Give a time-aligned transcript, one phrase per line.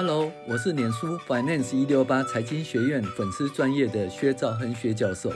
[0.00, 5.32] Hello，我是脸书 Finance 一六八财经学院粉丝专业的薛兆亨薛教授，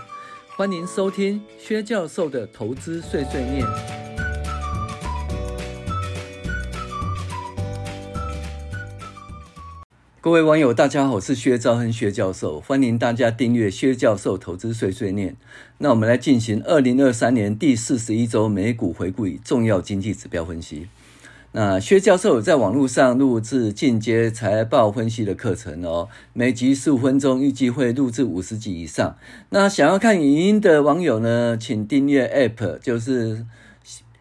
[0.56, 3.66] 欢迎收听薛教授的投资碎碎念。
[10.20, 15.36] 各位网友，大家好，我是薛兆亨薛教授，欢迎大家订阅薛教授投资碎碎念。
[15.78, 20.86] 那我们来进行二零二三年第四十一周美股回顾与重要经济指标分析。
[21.54, 29.18] 那薛教授在网络上录制进阶财报分析的课程哦，每集十五分钟，预计会录制五十集以上。
[29.50, 33.44] 那想要看影音的网友呢，请订阅 App，就是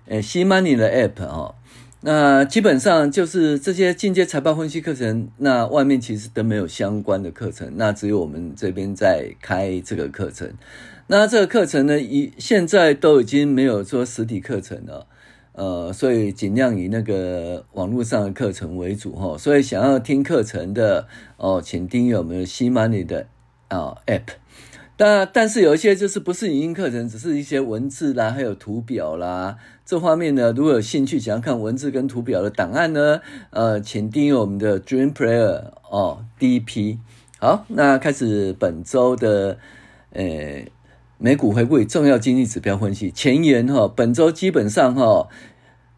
[0.08, 1.55] 呃 C Money 的 App 哦。
[2.02, 10.52] 那基本上就是这些进阶财报分析课程，那外面其实都没有相关的课程，那只有我们这边在开这个课程。
[11.08, 15.08] 那这个课程呢，以现在都已经没有说实体课程了。
[15.53, 19.37] 呃，所以尽量以那个网络上的课程为主哈。
[19.37, 23.27] 所以想要听课程的哦，请订阅我们的 C Money 的
[23.67, 24.27] 啊 App。
[24.95, 30.53] 但但是有一些就是不是影音课程，只是一些文字啦，还有图表啦这方面呢。
[30.55, 36.99] 如果有兴趣想要看文字跟图表的档案呢，呃，请订阅我们的 Dream Player 哦，DP。
[37.39, 39.58] 好，那开始本周的
[40.13, 40.63] 呃。
[41.23, 43.11] 美股回归重要经济指标分析。
[43.11, 45.27] 前沿哈，本周基本上哈，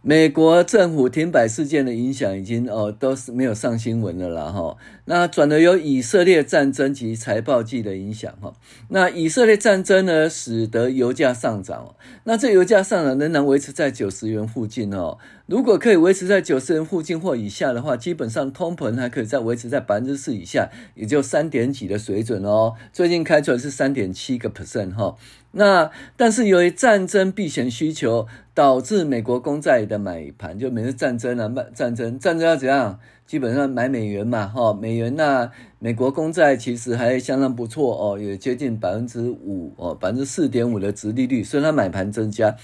[0.05, 4.75] 美国政府停摆事件的影响已经哦都是没有上新闻了啦哈。
[5.05, 8.53] 那转而有以色列战争及财报季的影响哈。
[8.89, 11.95] 那以色列战争呢，使得油价上涨哦。
[12.25, 15.17] 那这油价上涨仍然维持在九十元附近哦。
[15.45, 22.73] 如果可以维持在九十元附近或以下的话，基本上通膨还可以再维持在百分之四以下，也就三点几的水准哦。
[22.91, 25.15] 最近开出来是三点七个 percent 哈。
[25.55, 32.99] 那但是由于战争避险需求，导致美国公债的买盘，就每次战争啊，卖战争，战争要怎样？
[33.25, 42.55] 基本上买美元嘛，哈，美元那美国公债其实还相当不错哦，也接近百分之五哦，百分之四点五的殖利率，所以它买盘增加。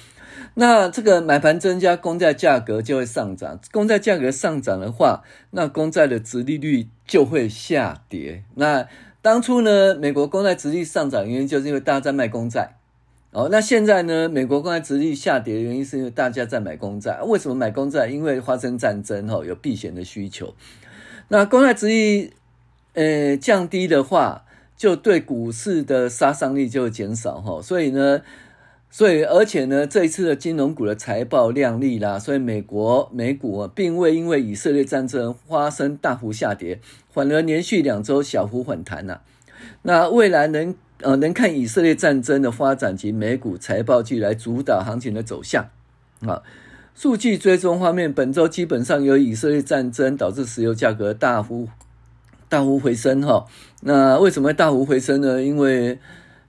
[0.55, 3.59] 那这个买盘增加，公债价格就会上涨。
[3.71, 5.21] 公债价格上涨的话，
[5.51, 8.43] 那公债的殖利率就会下跌。
[8.55, 8.87] 那
[9.21, 12.78] 当初呢，美国公债殖利率上涨原因就是因为大家在卖公债。
[13.31, 17.21] 哦，那现在呢，美国公债殖利率下跌的原因是因为大家在买公债。
[17.23, 18.07] 为什么买公债？
[18.07, 20.53] 因为发生战争，哈，有避险的需求。
[21.27, 22.33] 那公债殖利率
[22.93, 24.45] 呃降低的话，
[24.75, 27.61] 就对股市的杀伤力就减少，哈。
[27.61, 28.21] 所以呢。
[28.91, 36.79] 所以，而且呢，这一次的金融股的财报亮丽啦，所以美国美股啊，并未因为以色列战争发生大幅下跌，
[37.13, 39.21] 反而连续两周小幅反弹呐。
[39.83, 45.69] 那未来能呃能看以色列战争的发展及美股财报季来主导行情的走向
[46.21, 46.41] 啊。
[46.95, 51.69] 数据追踪方面，本周基本上由以色列战争导致石油价格大幅
[52.49, 53.45] 大幅回升哈。
[53.81, 55.41] 那为什么大幅回升呢？
[55.41, 55.97] 因为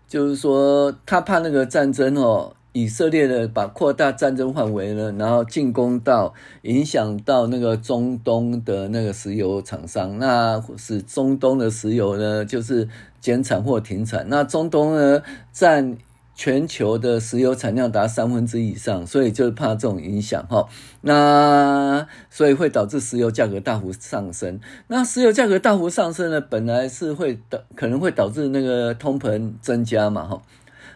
[0.08, 12.88] 就是说，他怕那个战争哦，以色列的把扩大战争范围呢，然后进攻到影响到那个中东的那个石油厂商，那使中东的石油呢就是
[13.20, 15.22] 减产或停产，那中东呢
[15.52, 15.96] 占。
[16.32, 20.66] 全球的石油产量达三分之以上，所以就是怕这种影响哈。
[21.02, 24.58] 那所以会导致石油价格大幅上升。
[24.86, 30.40] 那石油价格大幅上升呢，本来是会导可能会导致那个通膨增加嘛哈。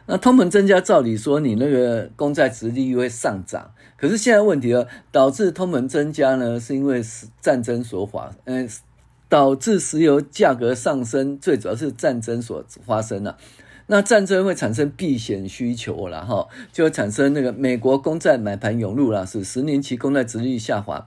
[0.06, 3.72] 那通膨增加，照理说你那个公债殖利率会上涨。
[3.96, 7.02] 可是现在问题了，导致通膨增加呢，是因为
[7.40, 8.68] 战争所发，嗯，
[9.30, 13.38] 导致石油价格上升，最主要是战争所发生了。
[13.86, 21.06] 那战争会产生避险需求了哈，就会产生那个美国公债买盘涌入了，使十年期公债殖利率下滑。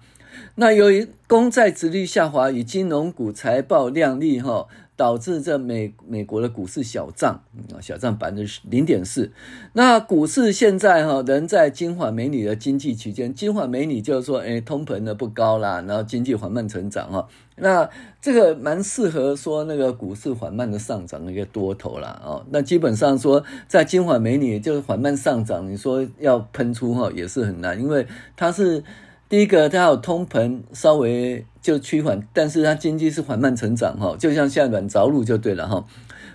[0.56, 4.68] 那由于公债殖利率下滑与金融股财报亮丽哈。
[4.97, 7.44] 导致这美美国的股市小涨
[7.74, 9.31] 啊，小涨百分之零点四。
[9.74, 17.28] 那股市现在哈仍在金缓美女的经济区间，金缓美女就是说，哎，通膨的不高啦，然后经济缓慢成长哈。
[17.56, 22.45] 那这个蛮适合说那个股市缓慢的上涨的一个多头啦哦。
[22.50, 28.06] 那基本上说，在金缓美女就是缓慢上涨，你说要喷出哈也是很难，因为
[28.36, 28.83] 它是。
[29.29, 35.85] 第一个，它有通膨稍微就趋缓，但是它经济是缓慢成长哈，就像现在软着陆就对了哈，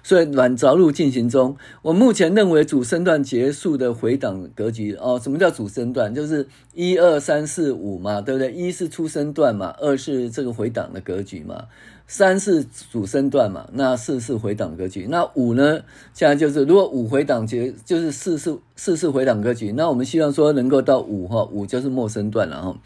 [0.03, 1.57] 所以软着陆进行中。
[1.81, 6.15] 我目前认为主升段结束的回档格局哦，什么叫主升段？
[6.15, 8.53] 就是一二三四五嘛，对不对？
[8.53, 11.65] 一是出升段嘛，二是这个回档的格局嘛。
[12.07, 15.81] 三是主升段嘛，那四是回档格局，那五呢？
[16.13, 22.79] 现在就是如果五回档结，就是四是四是回档格局，那我们希望说能够到五哈，五就是末升段了哈。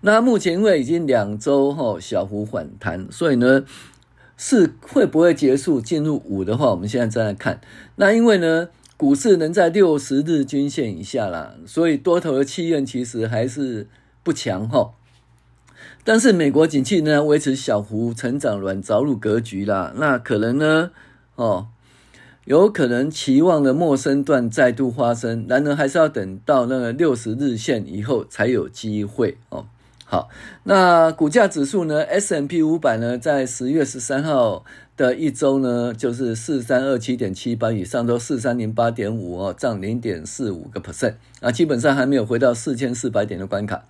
[0.00, 3.64] 那目前因为已经两周哈小幅反弹，所以呢
[4.36, 7.60] 是会不会结束进入五的话，我们现在再来看。
[7.96, 13.86] 那因为呢股市能在六十日均线以下啦，所以多头的气焰其实还是
[14.22, 14.92] 不强哈。
[16.02, 20.90] 但是美国景气呢维持小幅成长软着陆格局啦，那可能呢
[21.36, 21.68] 哦。
[22.46, 29.64] 有可能期望的陌生段再度发生，然而还是要等到那个六十日线以后才有机会哦。
[30.04, 30.28] 好，
[30.64, 34.62] 那股价指数呢，S M P 五百呢，在十月十三号。
[34.96, 43.84] 的一周呢，就是四三二七点七八，以上周四三零八点五哦，涨零点四五个 percent 啊，基本上还没有回到四千四百点的关卡。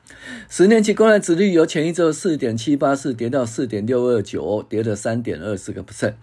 [0.49, 6.15] 十年期公债殖利率由前一周四点七八四跌到四点六二九，跌了三点二四个 percent。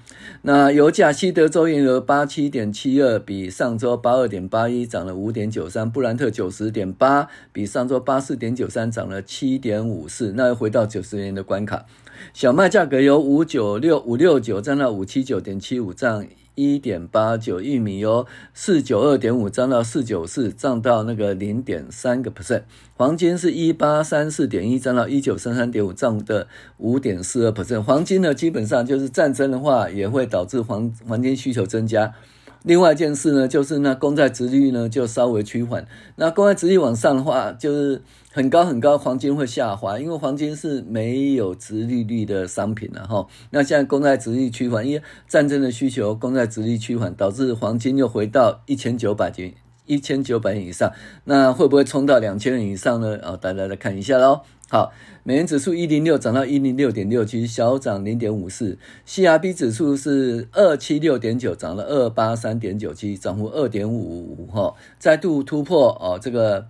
[0.42, 5.92] 那油价西德州原油八七点七二，比上周八二点八一涨了五点九三。
[5.92, 11.86] 布兰特九十点八，比上周八四点九三涨了七点五四，那又回到九十元的关卡。
[12.34, 16.26] 小麦价格由五九六五六九涨到五七九点七五，涨
[16.56, 22.62] 一点八九；玉米由四九二点五涨到四九四，涨到那个零点三个 percent。
[22.96, 26.48] 黄金是一八三四点一，涨到一九三三点五，涨的
[26.78, 27.82] 五点四二 percent。
[27.82, 32.14] 黄金呢，基本上就是战争的话，也会导致黄黄金需求增加。
[32.64, 35.88] 另外一件事呢，就是那公债殖利率呢就稍微趋缓。
[36.16, 43.26] 那公债殖利率往上的话，就是很高很高，黄金会下滑，因为黄金是没有殖利率的商品了哈。
[43.50, 49.54] 那现在公债殖利率趋缓，因为战争的需求，公债殖利率趋缓，导致黄金又回到一千九百斤。
[49.86, 50.92] 一千九百元以上，
[51.26, 53.18] 那会不会冲到两千元以上呢？
[53.18, 54.42] 啊、哦，大家来看一下喽。
[54.70, 54.94] 好，
[55.24, 58.78] 美元指数一零六涨到一零六点六七，小涨零点五四。
[59.06, 66.68] CRB 指数是二七六点九，涨了二八三点九七，涨幅二点五五哈，再度突破哦这个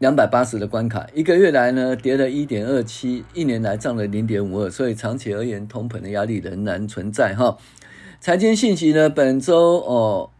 [0.00, 1.06] 两百八十的关卡。
[1.14, 7.56] 一个月来呢，跌了一点二七，一年来涨了零点五二，所以长期而言，通膨的压力仍然存在哈。
[8.18, 10.30] 财经信息呢，本周哦。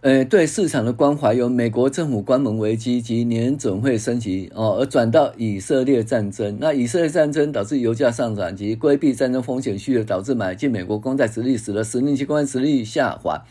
[0.00, 6.56] 呃，对市场的关怀由美国政府关门危机及年总会升息哦，而转到以色列战争。
[6.60, 13.44] 那以色列战争导致油价上涨及规避战争风险需求，导致买进美国公债殖利率，使得十年期公债殖利率下滑。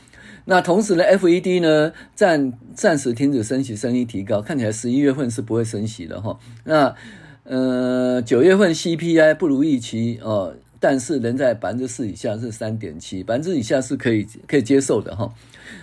[0.46, 6.40] 那同时呢，FED 呢暂暂时停止升息，声音提高，看起来十一月份是不会升息的哈。
[6.64, 6.96] 那
[7.44, 15.34] 呃，九月份 CPI 不如预期哦，但是仍在百分之四以下，是三点七，百分之以下是可以可以接受的哈。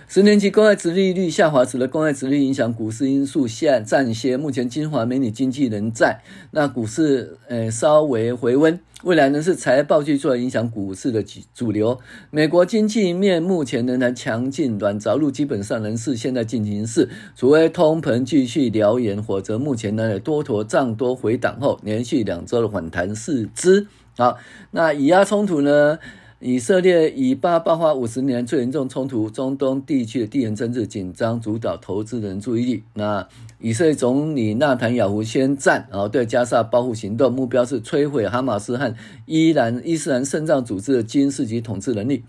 [0.07, 4.35] 十年期公债殖利率下滑，使得公债殖率影响股市因素现暂歇。
[4.35, 6.21] 目前金华美女经济仍在，
[6.51, 8.79] 那股市呃稍微回温。
[9.03, 11.99] 未来呢是财报季出来影响股市的主流。
[12.31, 23.85] 美国经济面目前仍然强劲，软着陆基本上仍是现在进行式，除非通膨继续燎原，否则目前呢多头涨多回档后，连续两周的反弹势之。
[24.17, 24.37] 好，
[24.71, 25.99] 那以阿冲突呢？
[26.41, 32.83] 以色列以巴爆发五十年最严重冲突，中东地区的地缘政治紧张主导投资人注意力。
[32.93, 33.27] 那
[33.59, 38.93] 以色列总理纳坦雅胡宣战，然后对加沙报复行动，目标是摧毁哈马斯和
[39.25, 42.23] 伊兰伊斯兰圣战组织的军事及统治能力。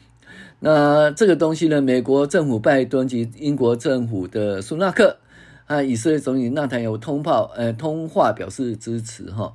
[0.61, 5.19] 那这个东西呢，美国政府拜登及英国政府的苏纳克
[5.67, 9.53] 啊以色列总理纳坦雅胡通报呃通话表示支持哈。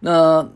[0.00, 0.48] 那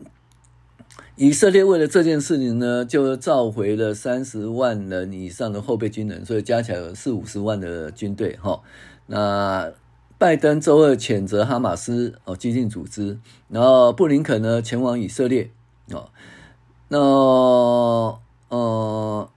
[1.19, 8.61] 以色列为了这件事情呢，就召回了三十万人以上的后备军人，所以加起来有四五十万的军队哈。
[9.07, 9.73] 那
[10.19, 13.17] 拜登周二谴责哈马斯哦激进组织，
[13.49, 15.49] 然后布林肯呢前往以色列
[15.91, 16.11] 哦。
[16.89, 16.99] 那
[18.49, 19.27] 呃，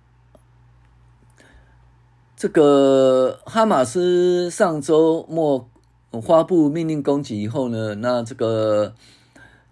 [2.36, 5.66] 这个哈马斯上周末
[6.22, 8.92] 发布命令攻击以后呢，那这个。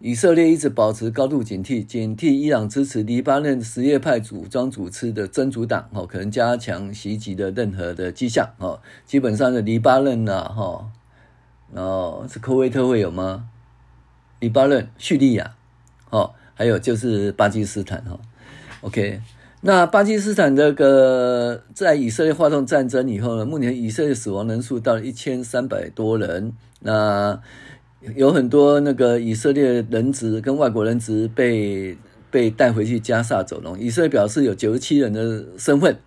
[0.00, 10.86] 以色列一直保持高度警惕，警惕伊朗支持黎巴嫩什叶派武装组织的真主党，哈，可能加强袭击的任何的迹象，哈，基本上是黎巴嫩呐，哈，
[11.74, 13.48] 然后是科威特会有吗？
[14.38, 15.56] 黎巴嫩、叙利亚，
[16.10, 18.20] 哦，还有就是巴基斯坦，哈
[18.82, 19.20] ，OK，
[19.62, 27.42] 那巴基斯坦这个在以色列发动战争以后呢，目前以色列死亡人数到了一千三百多人，那。
[28.14, 31.98] 有很多那个以色列人质跟外国人质被
[32.30, 33.78] 被带回去加沙走廊。
[33.78, 35.98] 以色列表示有九十七人的身份。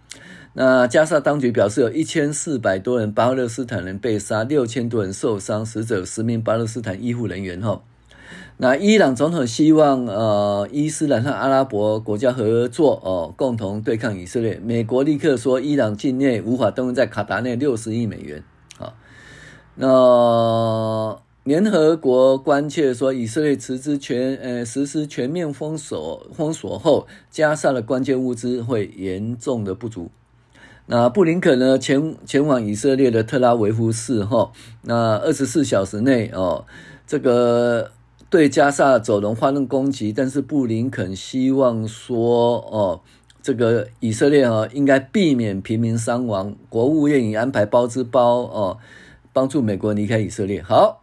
[0.54, 7.60] 那加沙当局表示有一千四百多人巴勒斯坦人被杀，六千多人受伤，死者十名巴勒斯坦医护人员。
[7.62, 7.82] 哈，
[8.58, 14.60] 那伊朗总统希望呃伊斯兰和阿拉伯国家合作哦，共同对抗以色列。
[14.64, 18.44] 美国立刻说伊朗境内无法动用在卡达内六十亿美元。
[18.78, 18.94] 啊，
[19.76, 21.31] 那。
[21.44, 30.12] 联合国关切说，以色列实施全呃实施全面封锁封锁后，加沙的关键物资会严重的不足。
[30.86, 34.52] 那布林肯呢前前往以色列的特拉维夫市哈，
[34.84, 36.66] 那二十四小时内哦，
[37.08, 37.90] 这个
[38.30, 43.02] 对加沙走廊发动攻击，但是布林肯希望说哦，
[43.42, 48.78] 这个以色列啊应该避免平民伤亡，国务院已安排包织包哦，
[49.34, 50.62] 帮助美国离开以色列。
[50.62, 51.01] 好。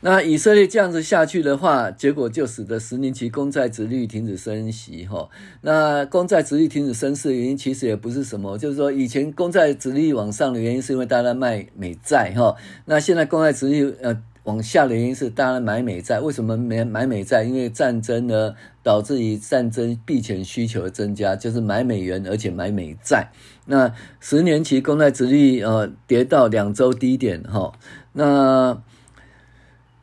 [0.00, 5.28] 那以色列这样子下去的话，结果就使得十年期公债殖率停止升息哈。
[5.62, 12.54] 那公债殖率停止升息的原因其实也不是什么，就是说以前公债殖率往上的原因是因为大家卖美债哈。
[12.86, 16.18] 那现在公债殖率呃往下的原因是大家买美债。
[16.18, 17.42] 为什么买买美债？
[17.44, 23.30] 因为战争呢导致于战争避险需求的增加，就是买美元而且买美债。
[23.66, 27.72] 那十年期公债殖率呃跌到两周低点哈。
[28.12, 28.82] 那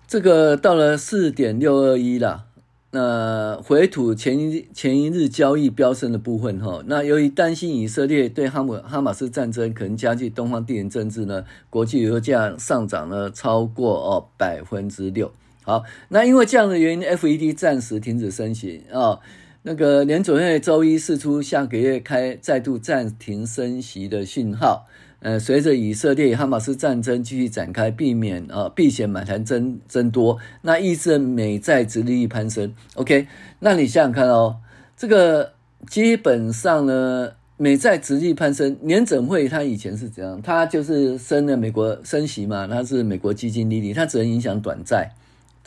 [0.08, 2.46] 这个到了四点六二一了，
[2.92, 15.30] 那回吐前一前一日交易飙升的部分哈，那由于担心以色列对哈姆哈马斯战争可能加剧东方地缘政治呢，国际油价上涨了超过哦百分之六。
[15.64, 19.20] 好，那因为这样的原因，FED 暂时停止升息啊。
[19.64, 24.88] 那个联准会周一释出下个月开再度暂停升息的讯号。
[25.20, 32.74] 呃，随着以色列与哈马斯战争继续展开，避免啊避险买盘增增多，那抑制美债殖利率攀升。
[32.94, 33.28] OK，
[33.60, 34.58] 那你想想看哦，
[34.96, 35.54] 这个
[35.90, 40.40] 基本上呢，美债殖利率攀升，年整会它以前是怎样？
[40.42, 45.12] 它就是升了美国升息嘛，它是美国基金利率，它只能影响短债。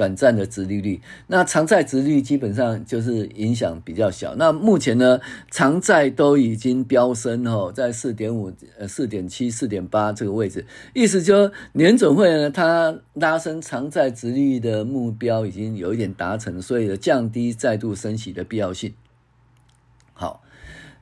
[0.01, 4.35] 短暂的殖利率，那长债殖率基本上就是影响比较小。
[4.37, 10.65] 那目前呢，长债都已经飙升哦，在四点五、呃四点七、四点八这个位置，
[10.95, 18.95] 意思就年总会呢，它拉升长债殖利率的目标已经有一点达成，所以降低再度升息的必要性。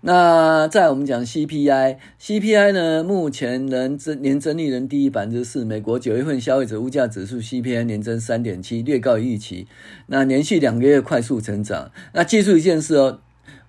[0.01, 5.65] 那再我们讲 CPI，CPI 呢，目前能增年增率仍低于百分之四。
[5.65, 9.67] 美国九月份消费者物价指数 CPI 年增三点七，略高于预期。
[10.07, 11.91] 那连续两个月快速成长。
[12.13, 13.19] 那记住一件事哦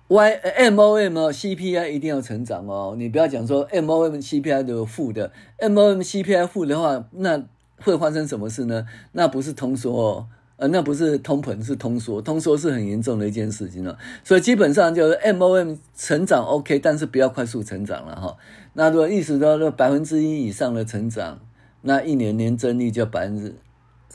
[0.06, 2.94] ，Y MOM，CPI 一定要成长哦。
[2.96, 7.42] 你不要讲说 MOM CPI 都有负的，MOM CPI 负的话，那
[7.78, 8.86] 会发生什么事呢？
[9.12, 10.26] 那不是通缩哦。
[10.60, 13.96] 呃，那不是通膨，是通缩，通缩是很严重的一件事情了。
[14.22, 18.36] 所以基本上就是 MOM 成长 OK，但是不要快速成长了哈。
[18.74, 21.40] 那如果意识到这百分之一以上的成长，
[21.80, 23.54] 那一年年增率就百分之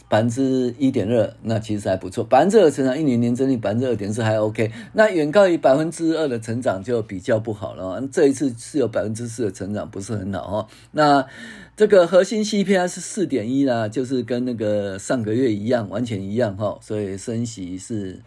[0.08, 2.24] 百分之一点二，那其实还不错。
[2.24, 4.72] 百分之二成长，一年年增率百分之二点四还 OK。
[4.94, 8.02] 那远高于百分之二的成长就比较不好了。
[8.12, 10.68] 这一次是有百分之四的成长，不是很好哈。
[10.92, 11.26] 那
[11.76, 16.78] 这个核心 CPI 是四点一啦，就是跟那个上个月一样，完全一样哈。
[16.82, 18.22] 所以升息是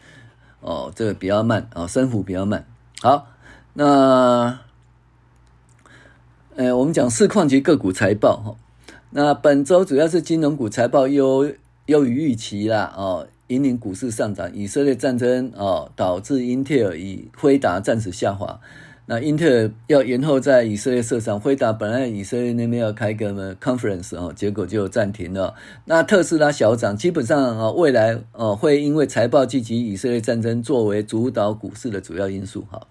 [0.61, 2.66] 哦，这个比较慢啊，升幅比较慢。
[3.00, 3.28] 好，
[3.75, 4.58] 那
[6.56, 8.56] 呃，我们讲市况及个股财报哈。
[9.11, 11.54] 那本周主要是金融股财报优
[11.88, 14.54] 优于预期啦，哦，引领股市上涨。
[14.54, 18.61] 以色列战争哦，导致英特尔与辉达暂时下滑。
[19.07, 25.54] 那英特尔要延后在以色列设厂，辉达本来以色列那边要开个 conference 哦，结果就暂停了。
[25.87, 32.87] 那特斯拉小涨，基本上啊，未来哦会因为财报季及以色列战争作为主导股市的主要因素哈。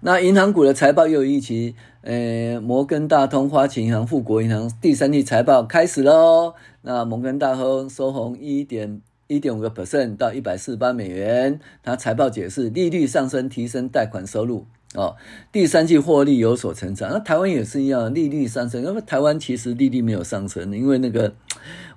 [0.00, 6.54] 那银行股的财报又有预期，呃，摩根大通、花旗银行、富国银行第三季财报开始喽。
[6.82, 11.58] 那摩根大通收红一点一点五个 percent 到一百四十八美元。
[11.82, 15.16] 它财报解释，利率上升提升贷款收入哦，
[15.50, 17.10] 第三季获利有所成长。
[17.10, 21.34] 那台湾也是一样，利率上升，因为台湾其实利率没有上升，因为那个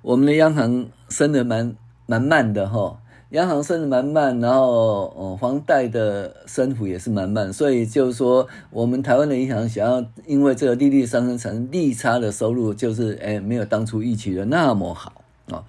[0.02, 2.98] 我们的央行升得蛮蛮慢的哈。
[3.32, 15.64] 央行升的蛮慢，然后哦，房贷的升幅也是蛮慢，所以就是说，我们台湾的银行想要因为这个利率上升产生利差的收入，就是诶没有当初预期的那么好啊、哦。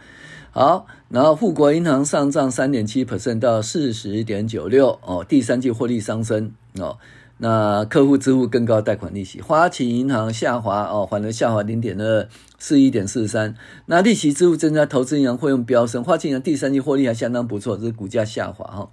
[0.52, 6.98] 好，然后富国银行上涨三点七 percent 到四十点九六哦，第三季获利上升哦。
[7.44, 12.26] 那客户支付更高贷款利息，花旗银行下滑哦，反而下滑零点二
[12.58, 13.54] 四一点四三。
[13.88, 18.90] 那利息支付增加，投资银行费用飙升，花旗银行第三季获利还相当不错，只是股价下滑哈。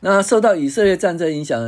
[0.00, 1.58] 那受到以色列战争影响，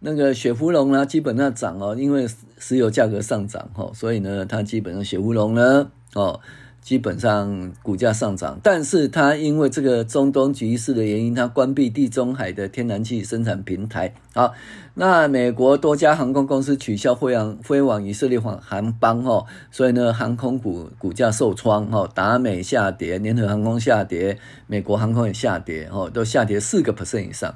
[0.00, 2.26] 那个雪佛龙呢基本上涨哦，因为
[2.58, 6.40] 石油价格上涨哈，所以呢它基本上雪佛龙呢哦
[6.86, 14.14] 基本上股价上涨，但是它因为这个中东局势的原因，它关闭地中海的天然气生产平台。
[14.32, 14.54] 好，
[14.94, 24.38] 那美国多家航空公司取消飞往飞往以色列航航班哦，所以呢，航空股股价受创哦，达美下跌，联合航空下跌，
[24.68, 27.52] 美国航空也下跌哦，都下跌四个 percent 以上。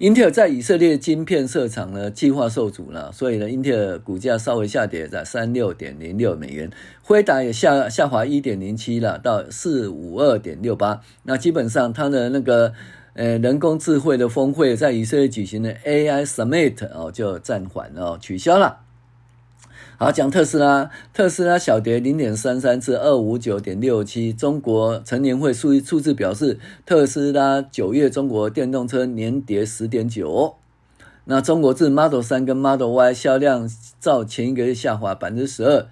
[0.00, 6.70] 英特尔在以色列晶片设厂呢，计划受阻了，所以呢，英特尔股价稍微下跌在三六点零六美元，
[7.02, 11.02] 辉达也下下滑一点零七了，到四五二点六八。
[11.24, 12.72] 那基本上它的那个
[13.12, 18.78] 呃人工智慧的峰会在以色列举行的 AI Summit 哦就暂缓了，取消了。
[20.02, 24.32] 好，讲特斯拉，特斯拉小跌零点三三至二五九点六七。
[24.32, 30.54] 中国乘联会数数字表示，特斯拉九月中国电动车年跌十点九。
[31.26, 33.68] 那中国致 Model 3跟 Model Y 销量
[34.00, 35.86] 照前一个月下滑百分之十二。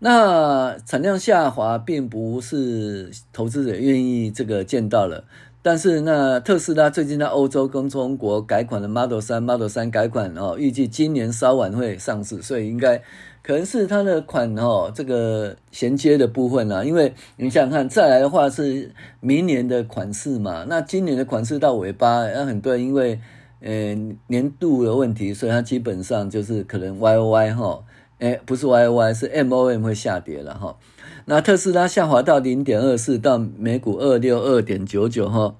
[0.00, 5.22] 那产量下滑并不是投资者愿意这个见到了。
[5.64, 13.00] 但是那特斯拉最近在欧洲跟中国改款的 Model 3 Model 3改款哦，预计今年稍晚会上市，所以应该。
[13.42, 23.20] 可能是它的款哦，这个衔接的部分啊，因为你想想看，再来的话是明年的款式嘛，那今年的款式到尾巴，那很多人因为
[23.60, 23.94] 呃
[24.28, 27.84] 年度的问题，所以它基本上就是可能 Y O Y 哈，
[28.18, 30.76] 诶不是 Y O Y 是 M O M 会下跌了哈。
[31.24, 35.56] 那特斯拉下滑到零点二四，到每股二六二点九九哈，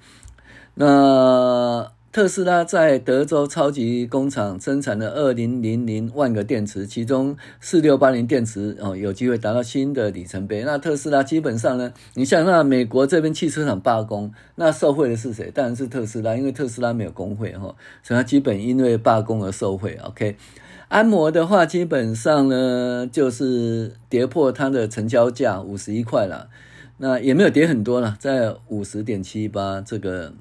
[0.74, 1.92] 那。
[2.12, 10.62] 特斯拉在德州超级工厂生产了二零零零万个电池，其中四六八零电池哦有机会达到新的里程碑。
[10.64, 15.50] 那特斯拉基本上呢，你像那美国这边汽车厂罢工，那受惠的是谁？
[15.50, 19.99] 当然是特斯拉，因为特斯拉没有工会哈，所以它基本因为罢工而受惠。
[20.02, 20.37] OK，
[20.88, 26.50] 安摩的话基本上呢就是跌破它的成交价五十一块了，
[26.99, 30.35] 那也没有跌很多了，在五十点七八这个。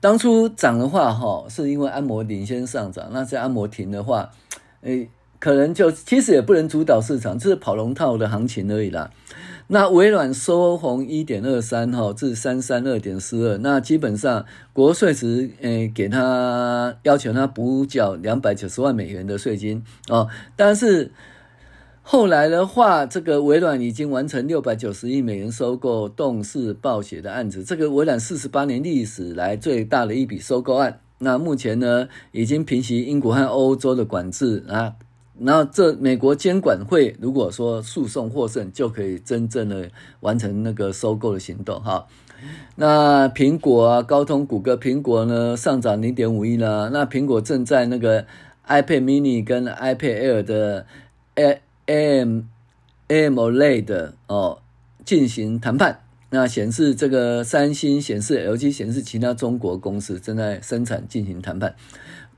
[0.00, 3.10] 当初涨的话，哈，是因为安摩领先上涨。
[3.12, 4.30] 那在安摩停的话，
[4.80, 9.10] 诶，可能就其实也不能主导市场，这是跑龙套的行情而已啦。
[9.68, 13.58] 那微软收红一点二三，哈，至三三二点四二。
[13.58, 21.12] 那基本上国税局诶给他要求他补缴两百九十万美元的税金哦，但是。
[22.12, 30.98] 后来的话，这个微软已经完成六百九十亿美元收购动视暴雪的案子，这个微软四十八年历史来最大的一笔收购案。
[31.18, 34.96] 那目前呢，已经平息英国和欧洲的管制啊。
[35.38, 42.08] 然后这美国监管会如果说诉讼获胜，就可以真正的完成那个收购的行动哈。
[42.74, 46.90] 那苹果啊，高通、谷歌，苹果呢上涨零点五亿呢。
[46.92, 48.26] 那苹果正在那个
[48.66, 50.86] iPad mini 跟 iPad Air 的
[51.36, 54.62] A M，M 类的哦，
[55.04, 56.02] 进行谈判。
[56.30, 61.74] 那显示这个三星显示、LG 显示，其他中国公司正在生产进行谈判。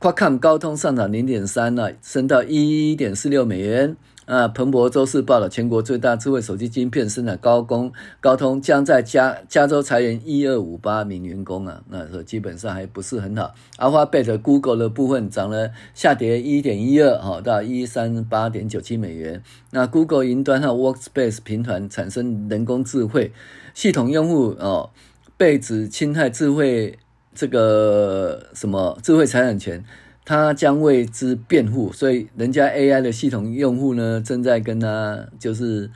[0.00, 3.94] Qualcomm 高通上涨零点三了，升到一点四六美元。
[4.34, 13.52] 那，彭博周四报了，全国最大智慧手机晶片生产高工高通将在加加州裁员一二五八名员工啊，那说基本上还不是很好。
[13.76, 19.42] Alphabet Google 的部分涨了，下跌一点一二，好到一三八点九七美元。
[19.70, 23.32] 那 Google 云端和 Workspace 平台产生人工智慧
[23.74, 24.88] 系统用户哦，
[25.36, 26.98] 被指侵害智慧
[27.34, 29.84] 这个什么智慧财产权。
[30.24, 35.90] 他将为之辩护，所以人家 AI 的系统用户呢，正在跟他就是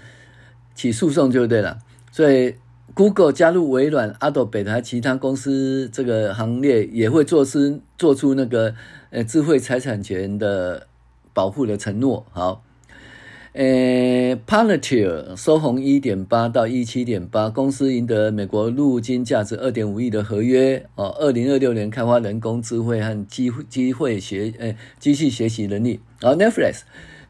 [0.75, 1.79] 起诉讼就对了。
[2.11, 2.57] 所以
[2.95, 8.75] Google 加入微软、Adobe 和其他公司这个行列，也会做出做出那个
[9.11, 10.87] 呃智慧财产权的
[11.33, 12.27] 保护的承诺。
[12.33, 12.66] 好。
[13.57, 21.07] 诶 Palantir 收红一点八到一七点八，公司赢得美国陆金价值二点五亿的合约哦。
[21.19, 26.01] 二零二六年开发人工智慧和机机会学诶机器学习能力。
[26.21, 26.83] 然后 Netflix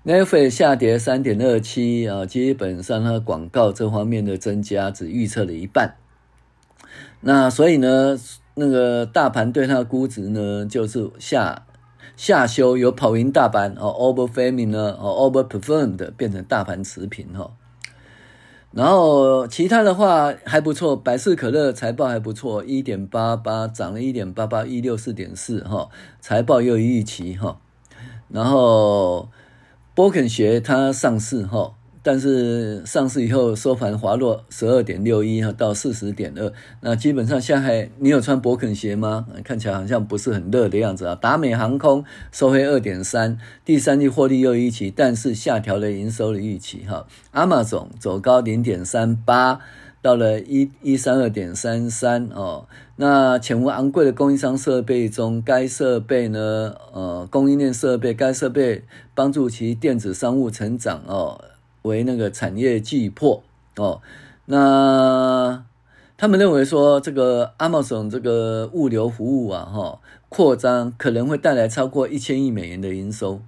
[0.05, 5.95] Netflix 下跌三点二七啊，基本上它广告这方面的增加只预测了一半。
[7.21, 8.19] 那所以呢，
[8.57, 11.66] 那个大盘对它的估值呢，就是下。
[12.17, 17.53] 下修有跑赢大盘哦，overfaming 呢哦，overperformed 变成大盘持平哈。
[18.73, 25.89] 然后其他的话还不错，百事可乐财报还不错，一点八八涨了一点八八，一六四点四哈，
[26.21, 27.61] 财报又预期哈。
[28.29, 29.29] 然后
[29.95, 31.76] 波肯学它上市哈。
[32.07, 39.27] 但是上市以后收盘滑落十二点六一哈到四十点二，那基本上现在你有穿博肯鞋吗？
[39.43, 41.17] 看起来好像不是很热的样子啊。
[41.17, 47.09] 达美航空收回二点三，第三季获利又预期，但是下调了营收的预期哈。
[47.35, 49.59] Amazon 走高零点三八，
[50.01, 52.69] 到了一一三二点三三哦。
[52.95, 61.45] 那潜伏昂贵的供应商设备中，该设备呢，呃，供应链设备，该设备帮助其电子商务成长哦，
[61.87, 63.43] 为那个产业巨破
[63.77, 64.03] 哦。
[64.49, 65.65] 那
[66.17, 73.41] 他们认为说，这个 Amazon 这个物流服务啊，哈，扩张可能会带来超过一千亿美元的营收。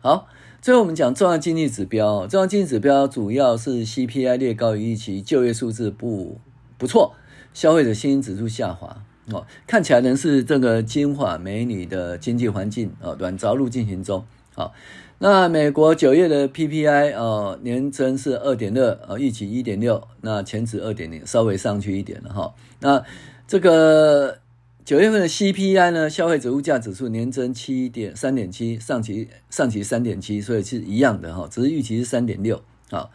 [0.00, 0.28] 好，
[0.62, 6.38] 最后我们讲重要经济指标，重要经济指标主要是 CPI 略高于预期，就业数字不
[6.78, 7.14] 不错，
[7.52, 14.24] 消费者信心指数下滑哦，看起来仍是这个金发美女的经济环境啊，软着陆进行中。
[14.54, 14.72] 好。
[15.20, 22.54] 那美国九月的 PPI 哦，年增是二点二哦，预期一点六，那前值二点零，稍微上去一点了哈。
[22.80, 23.02] 那
[23.48, 24.38] 这个
[24.84, 32.62] 九月份的 CPI 呢，消费者物价指数年增七点三点七，上期上期三点七，所以是一样的哈，只是预期是三点六。
[32.90, 33.10] 啊，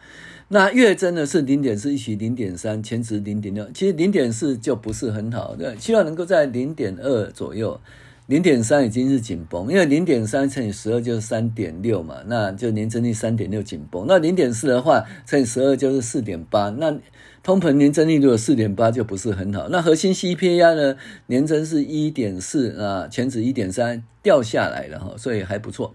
[0.48, 7.80] 那月增呢是零点四，预期零点三，前值零点六，其实零点四就不是很好，对，希望能够在零点二左右。
[8.26, 14.06] 零点三已经是紧绷，因为零点三乘以十二就是三点六嘛，那就年增率三点六紧绷。
[14.08, 16.98] 那零点四的话乘以十二就是四点八，那
[17.42, 19.68] 通膨年增率如果四点八就不是很好。
[19.68, 25.92] 那核心 CPI 呢，年增是一点四啊，前值一点三掉下来了哈，所以还不错。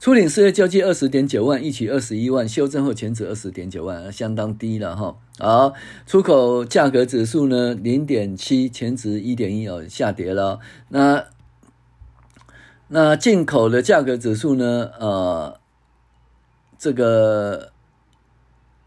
[0.00, 5.16] 初领失业救济二十点九万，预期二十一万，修正后前值二十点九万，相当低了哈。
[5.38, 5.74] 好，
[6.06, 10.58] 出口价格指数呢零点七，前值一点一哦，下跌了。
[10.88, 11.24] 那
[12.88, 14.90] 那进口的价格指数呢？
[14.98, 15.60] 呃，
[16.78, 17.72] 这个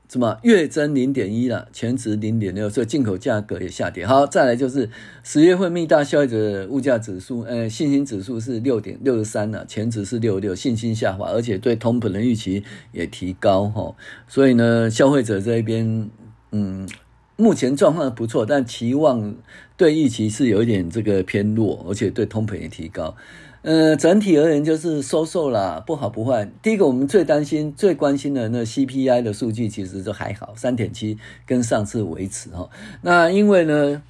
[0.10, 4.06] 什么月增零点一了，前值零点六，所以进口价格也下跌。
[4.06, 4.90] 好，再来就是
[5.24, 13.96] 十月份密大消费者物价指数，呃，信心指数是六点六十三了，前值是六六，信心下滑，而且对通膨的预期也提高哈。
[14.28, 16.10] 所以呢，消费者这一边，
[16.52, 16.90] 嗯，
[17.38, 19.36] 目前状况不错，但期望
[19.78, 23.16] 对预期是有一点这个偏弱，而且对通膨也提高。
[23.64, 26.50] 呃，整体而言就是收售啦，不好不坏。
[26.64, 32.68] 第一个，我们最担心、最关心的那 CPI 的数据其实都还好，三点七跟上次维持哈。
[33.04, 34.02] 那因为呢，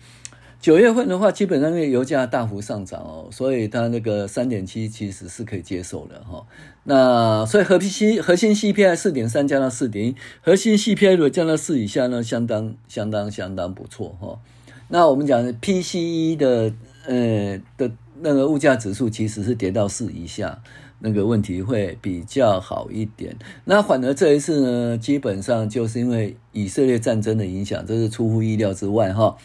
[0.62, 6.46] 九月份的话，基本上因为油价大幅上涨哦，所以它那个三点七其实是可以接受的哈。
[6.86, 14.40] 那所以核心核心 CPI 四点三降到四点一，核心 CPI 如果降到四以下呢，相当相当相当不错哈。
[14.88, 16.72] 那我们讲 PCE 的
[17.06, 17.92] 呃的。
[18.22, 20.62] 那个物价指数其实是跌到四以下，
[21.00, 23.36] 那个问题会比较好一点。
[23.66, 29.36] 那反而这一次呢，基本上就是因为以色列战争的影响，这是出乎意料之外哈。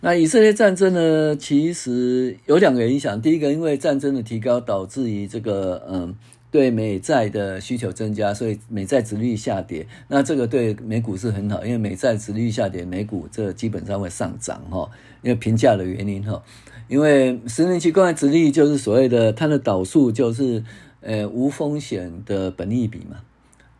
[0.00, 3.22] 那以色列战争呢，其实有两个影响。
[3.22, 6.14] 第一个，因为战争的提高导致于这个嗯，
[6.54, 9.88] 对美债的需求增加，所以美债殖率下跌。
[10.06, 14.88] 那这个对美股是很好，因为美债殖率下跌，美股这基本上会上涨哈，
[15.22, 16.40] 因为评价的原因哈。
[16.86, 20.62] 因为十年期公债殖利率就是所谓的它的导数，就是
[21.00, 23.16] 呃无风险的本利比嘛。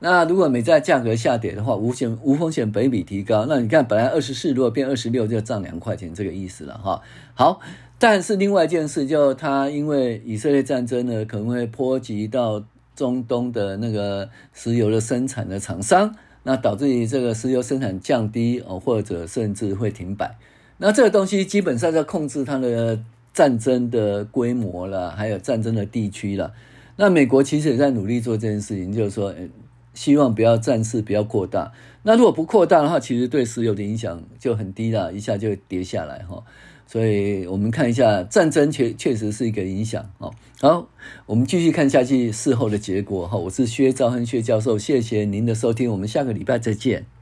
[0.05, 7.01] 那如果美债价格下跌的话，无险无风险北比提高，那你看本来二十四，如果变二十六，就涨两块钱，这个意思了哈。
[7.33, 7.59] 好，
[7.99, 12.63] 但是另外一件事，就它因为以色列战争呢，可能会波及到
[12.95, 20.37] 中东的那个石油的生产的厂商，那导致于这个石油生产降低哦，或者甚至会停摆。
[20.77, 23.01] 那这个东西基本上在控制它的
[23.33, 26.53] 战争的规模了，还有战争的地区了。
[26.97, 29.35] 那美国其实也在努力做这件事情，就是说，
[29.95, 31.73] 希望不要战事不要扩大。
[32.03, 36.43] 那如果不扩大的话，其实对石油的影响就很低了，一下就跌下来哈。
[36.87, 40.35] 所以我们看一下，战争确确实是一个影响哦。
[40.61, 40.89] 好，
[41.25, 43.39] 我们继续看下去事后的结果哈。
[43.39, 47.14] 我是薛兆亨薛教授，谢谢您的收听，我们下个礼拜再见。